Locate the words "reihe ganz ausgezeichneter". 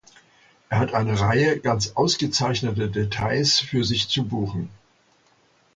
1.19-2.87